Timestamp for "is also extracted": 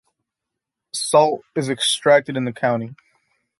1.55-2.35